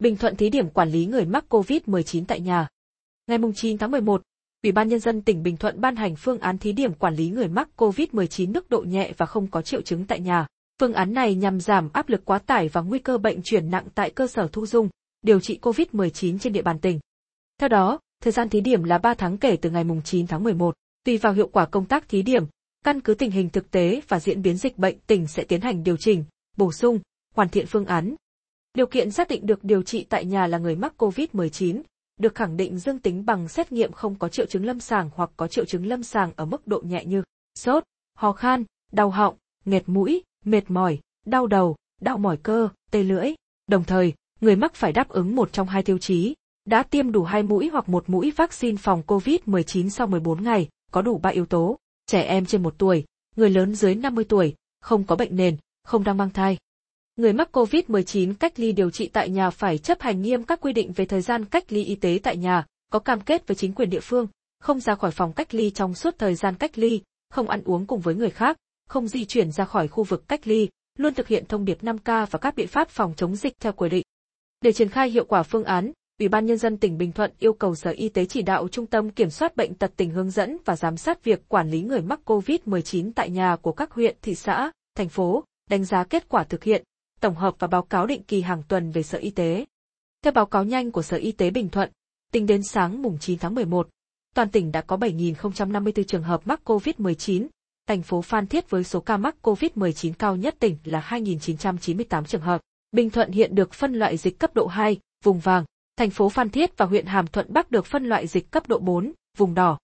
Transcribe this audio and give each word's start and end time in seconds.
Bình 0.00 0.16
Thuận 0.16 0.36
thí 0.36 0.50
điểm 0.50 0.68
quản 0.68 0.90
lý 0.90 1.06
người 1.06 1.24
mắc 1.24 1.44
COVID-19 1.48 2.24
tại 2.28 2.40
nhà. 2.40 2.68
Ngày 3.26 3.38
9 3.56 3.78
tháng 3.78 3.90
11, 3.90 4.22
Ủy 4.62 4.72
ban 4.72 4.88
Nhân 4.88 5.00
dân 5.00 5.22
tỉnh 5.22 5.42
Bình 5.42 5.56
Thuận 5.56 5.80
ban 5.80 5.96
hành 5.96 6.16
phương 6.16 6.38
án 6.38 6.58
thí 6.58 6.72
điểm 6.72 6.94
quản 6.94 7.14
lý 7.14 7.28
người 7.28 7.48
mắc 7.48 7.68
COVID-19 7.76 8.52
mức 8.52 8.70
độ 8.70 8.80
nhẹ 8.80 9.12
và 9.16 9.26
không 9.26 9.46
có 9.46 9.62
triệu 9.62 9.82
chứng 9.82 10.04
tại 10.04 10.20
nhà. 10.20 10.46
Phương 10.80 10.92
án 10.92 11.12
này 11.14 11.34
nhằm 11.34 11.60
giảm 11.60 11.88
áp 11.92 12.08
lực 12.08 12.24
quá 12.24 12.38
tải 12.38 12.68
và 12.68 12.80
nguy 12.80 12.98
cơ 12.98 13.18
bệnh 13.18 13.40
chuyển 13.44 13.70
nặng 13.70 13.86
tại 13.94 14.10
cơ 14.10 14.26
sở 14.26 14.48
thu 14.52 14.66
dung, 14.66 14.88
điều 15.22 15.40
trị 15.40 15.58
COVID-19 15.62 16.38
trên 16.38 16.52
địa 16.52 16.62
bàn 16.62 16.78
tỉnh. 16.78 17.00
Theo 17.58 17.68
đó, 17.68 17.98
thời 18.22 18.32
gian 18.32 18.48
thí 18.48 18.60
điểm 18.60 18.84
là 18.84 18.98
3 18.98 19.14
tháng 19.14 19.38
kể 19.38 19.56
từ 19.56 19.70
ngày 19.70 19.84
9 20.04 20.26
tháng 20.26 20.44
11. 20.44 20.74
Tùy 21.04 21.18
vào 21.18 21.32
hiệu 21.32 21.48
quả 21.52 21.66
công 21.66 21.84
tác 21.84 22.08
thí 22.08 22.22
điểm, 22.22 22.44
căn 22.84 23.00
cứ 23.00 23.14
tình 23.14 23.30
hình 23.30 23.50
thực 23.50 23.70
tế 23.70 24.00
và 24.08 24.20
diễn 24.20 24.42
biến 24.42 24.56
dịch 24.56 24.78
bệnh 24.78 24.98
tỉnh 25.06 25.26
sẽ 25.26 25.44
tiến 25.44 25.60
hành 25.60 25.84
điều 25.84 25.96
chỉnh, 25.96 26.24
bổ 26.56 26.72
sung, 26.72 27.00
hoàn 27.34 27.48
thiện 27.48 27.66
phương 27.66 27.86
án. 27.86 28.14
Điều 28.74 28.86
kiện 28.86 29.10
xác 29.10 29.28
định 29.28 29.46
được 29.46 29.64
điều 29.64 29.82
trị 29.82 30.06
tại 30.08 30.24
nhà 30.24 30.46
là 30.46 30.58
người 30.58 30.76
mắc 30.76 30.94
COVID-19, 31.02 31.82
được 32.20 32.34
khẳng 32.34 32.56
định 32.56 32.78
dương 32.78 32.98
tính 32.98 33.24
bằng 33.24 33.48
xét 33.48 33.72
nghiệm 33.72 33.92
không 33.92 34.14
có 34.14 34.28
triệu 34.28 34.46
chứng 34.46 34.64
lâm 34.64 34.80
sàng 34.80 35.10
hoặc 35.14 35.30
có 35.36 35.46
triệu 35.46 35.64
chứng 35.64 35.86
lâm 35.86 36.02
sàng 36.02 36.32
ở 36.36 36.44
mức 36.44 36.66
độ 36.66 36.80
nhẹ 36.84 37.04
như 37.04 37.22
sốt, 37.54 37.84
ho 38.14 38.32
khan, 38.32 38.64
đau 38.92 39.10
họng, 39.10 39.36
nghẹt 39.64 39.82
mũi, 39.86 40.24
mệt 40.44 40.70
mỏi, 40.70 40.98
đau 41.26 41.46
đầu, 41.46 41.76
đau 42.00 42.18
mỏi 42.18 42.36
cơ, 42.42 42.68
tê 42.90 43.02
lưỡi. 43.02 43.34
Đồng 43.66 43.84
thời, 43.84 44.12
người 44.40 44.56
mắc 44.56 44.74
phải 44.74 44.92
đáp 44.92 45.08
ứng 45.08 45.36
một 45.36 45.52
trong 45.52 45.68
hai 45.68 45.82
tiêu 45.82 45.98
chí, 45.98 46.34
đã 46.64 46.82
tiêm 46.82 47.12
đủ 47.12 47.24
hai 47.24 47.42
mũi 47.42 47.68
hoặc 47.72 47.88
một 47.88 48.04
mũi 48.10 48.32
vaccine 48.36 48.76
phòng 48.76 49.02
COVID-19 49.06 49.88
sau 49.88 50.06
14 50.06 50.42
ngày, 50.42 50.68
có 50.90 51.02
đủ 51.02 51.18
ba 51.18 51.30
yếu 51.30 51.46
tố, 51.46 51.78
trẻ 52.06 52.22
em 52.22 52.46
trên 52.46 52.62
1 52.62 52.74
tuổi, 52.78 53.04
người 53.36 53.50
lớn 53.50 53.74
dưới 53.74 53.94
50 53.94 54.24
tuổi, 54.24 54.54
không 54.80 55.04
có 55.04 55.16
bệnh 55.16 55.36
nền, 55.36 55.56
không 55.84 56.04
đang 56.04 56.16
mang 56.16 56.30
thai. 56.30 56.58
Người 57.16 57.32
mắc 57.32 57.56
COVID-19 57.56 58.34
cách 58.34 58.52
ly 58.56 58.72
điều 58.72 58.90
trị 58.90 59.10
tại 59.12 59.30
nhà 59.30 59.50
phải 59.50 59.78
chấp 59.78 60.00
hành 60.00 60.22
nghiêm 60.22 60.44
các 60.44 60.60
quy 60.60 60.72
định 60.72 60.92
về 60.92 61.04
thời 61.04 61.20
gian 61.20 61.44
cách 61.44 61.72
ly 61.72 61.84
y 61.84 61.94
tế 61.94 62.18
tại 62.22 62.36
nhà, 62.36 62.66
có 62.92 62.98
cam 62.98 63.20
kết 63.20 63.46
với 63.46 63.54
chính 63.54 63.72
quyền 63.72 63.90
địa 63.90 64.00
phương, 64.00 64.26
không 64.60 64.80
ra 64.80 64.94
khỏi 64.94 65.10
phòng 65.10 65.32
cách 65.32 65.54
ly 65.54 65.70
trong 65.70 65.94
suốt 65.94 66.14
thời 66.18 66.34
gian 66.34 66.54
cách 66.54 66.78
ly, 66.78 67.02
không 67.30 67.48
ăn 67.48 67.62
uống 67.64 67.86
cùng 67.86 68.00
với 68.00 68.14
người 68.14 68.30
khác, 68.30 68.56
không 68.88 69.08
di 69.08 69.24
chuyển 69.24 69.52
ra 69.52 69.64
khỏi 69.64 69.88
khu 69.88 70.04
vực 70.04 70.28
cách 70.28 70.46
ly, 70.46 70.68
luôn 70.98 71.14
thực 71.14 71.28
hiện 71.28 71.44
thông 71.46 71.64
điệp 71.64 71.82
5K 71.82 72.26
và 72.30 72.38
các 72.38 72.54
biện 72.56 72.68
pháp 72.68 72.88
phòng 72.88 73.14
chống 73.16 73.36
dịch 73.36 73.52
theo 73.60 73.72
quy 73.72 73.88
định. 73.88 74.02
Để 74.60 74.72
triển 74.72 74.88
khai 74.88 75.10
hiệu 75.10 75.24
quả 75.24 75.42
phương 75.42 75.64
án, 75.64 75.92
Ủy 76.18 76.28
ban 76.28 76.46
Nhân 76.46 76.58
dân 76.58 76.76
tỉnh 76.76 76.98
Bình 76.98 77.12
Thuận 77.12 77.32
yêu 77.38 77.52
cầu 77.52 77.74
Sở 77.74 77.90
Y 77.90 78.08
tế 78.08 78.24
chỉ 78.24 78.42
đạo 78.42 78.68
Trung 78.68 78.86
tâm 78.86 79.10
Kiểm 79.10 79.30
soát 79.30 79.56
Bệnh 79.56 79.74
tật 79.74 79.92
tỉnh 79.96 80.10
hướng 80.10 80.30
dẫn 80.30 80.56
và 80.64 80.76
giám 80.76 80.96
sát 80.96 81.24
việc 81.24 81.48
quản 81.48 81.70
lý 81.70 81.82
người 81.82 82.02
mắc 82.02 82.20
COVID-19 82.24 83.12
tại 83.14 83.30
nhà 83.30 83.56
của 83.56 83.72
các 83.72 83.92
huyện, 83.92 84.16
thị 84.22 84.34
xã, 84.34 84.70
thành 84.94 85.08
phố, 85.08 85.44
đánh 85.70 85.84
giá 85.84 86.04
kết 86.04 86.28
quả 86.28 86.44
thực 86.44 86.64
hiện, 86.64 86.84
tổng 87.20 87.34
hợp 87.34 87.54
và 87.58 87.66
báo 87.68 87.82
cáo 87.82 88.06
định 88.06 88.22
kỳ 88.22 88.40
hàng 88.40 88.62
tuần 88.68 88.90
về 88.90 89.02
Sở 89.02 89.18
Y 89.18 89.30
tế. 89.30 89.64
Theo 90.22 90.32
báo 90.32 90.46
cáo 90.46 90.64
nhanh 90.64 90.90
của 90.90 91.02
Sở 91.02 91.16
Y 91.16 91.32
tế 91.32 91.50
Bình 91.50 91.68
Thuận, 91.68 91.90
tính 92.32 92.46
đến 92.46 92.62
sáng 92.62 93.02
mùng 93.02 93.18
9 93.18 93.38
tháng 93.38 93.54
11, 93.54 93.88
toàn 94.34 94.50
tỉnh 94.50 94.72
đã 94.72 94.80
có 94.80 94.96
7.054 94.96 96.02
trường 96.02 96.22
hợp 96.22 96.40
mắc 96.44 96.60
COVID-19, 96.64 97.46
thành 97.86 98.02
phố 98.02 98.22
Phan 98.22 98.46
Thiết 98.46 98.70
với 98.70 98.84
số 98.84 99.00
ca 99.00 99.16
mắc 99.16 99.36
COVID-19 99.42 100.12
cao 100.18 100.36
nhất 100.36 100.56
tỉnh 100.58 100.76
là 100.84 101.00
2.998 101.08 102.24
trường 102.24 102.40
hợp. 102.40 102.60
Bình 102.92 103.10
Thuận 103.10 103.32
hiện 103.32 103.54
được 103.54 103.72
phân 103.72 103.94
loại 103.94 104.16
dịch 104.16 104.38
cấp 104.38 104.54
độ 104.54 104.66
2, 104.66 104.98
vùng 105.24 105.38
vàng, 105.38 105.64
thành 105.96 106.10
phố 106.10 106.28
Phan 106.28 106.50
Thiết 106.50 106.76
và 106.76 106.86
huyện 106.86 107.06
Hàm 107.06 107.26
Thuận 107.26 107.46
Bắc 107.52 107.70
được 107.70 107.86
phân 107.86 108.04
loại 108.04 108.26
dịch 108.26 108.50
cấp 108.50 108.68
độ 108.68 108.78
4, 108.78 109.12
vùng 109.36 109.54
đỏ. 109.54 109.78